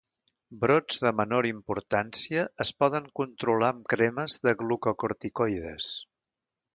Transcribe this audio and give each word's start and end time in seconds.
Brots 0.61 0.95
de 1.07 1.11
menor 1.17 1.47
importància 1.49 2.45
es 2.65 2.71
poden 2.83 3.11
controlar 3.21 3.69
amb 3.75 3.85
cremes 3.95 4.39
de 4.49 4.55
glucocorticoides. 4.63 5.91